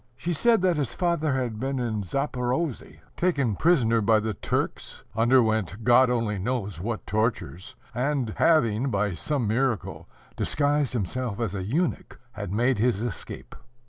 She 0.17 0.33
said 0.33 0.63
that 0.63 0.77
his 0.77 0.95
father 0.95 1.33
had 1.35 1.59
been 1.59 1.77
in 1.77 2.01
Zaporozhe, 2.01 3.01
taken 3.15 3.55
prisoner 3.55 4.01
by 4.01 4.19
the 4.19 4.33
Turks, 4.33 5.03
underwent 5.15 5.83
God 5.83 6.09
only 6.09 6.39
knows 6.39 6.81
what 6.81 7.05
tortures, 7.05 7.75
and 7.93 8.33
having, 8.37 8.89
by 8.89 9.13
some 9.13 9.47
miracle, 9.47 10.09
disguised 10.35 10.93
himself 10.93 11.39
as 11.39 11.53
a 11.53 11.61
eunuch, 11.63 12.19
had 12.31 12.51
made 12.51 12.79
his 12.79 12.99
escape. 13.03 13.55